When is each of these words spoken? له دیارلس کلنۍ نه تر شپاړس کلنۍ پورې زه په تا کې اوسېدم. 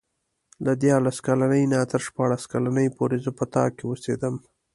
له 0.65 0.71
دیارلس 0.83 1.17
کلنۍ 1.27 1.63
نه 1.71 1.79
تر 1.91 2.01
شپاړس 2.07 2.43
کلنۍ 2.51 2.87
پورې 2.97 3.17
زه 3.25 3.31
په 3.37 3.45
تا 3.53 3.63
کې 3.75 3.83
اوسېدم. 3.87 4.35